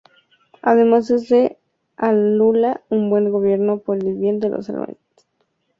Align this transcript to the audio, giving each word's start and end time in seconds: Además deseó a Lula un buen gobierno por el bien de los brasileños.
Además 0.63 1.09
deseó 1.09 1.55
a 1.95 2.11
Lula 2.11 2.81
un 2.89 3.11
buen 3.11 3.29
gobierno 3.29 3.77
por 3.81 3.97
el 3.97 4.15
bien 4.17 4.39
de 4.39 4.49
los 4.49 4.65
brasileños. 4.67 4.97